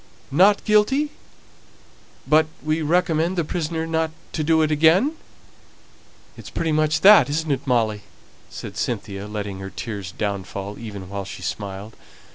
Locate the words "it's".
6.35-6.49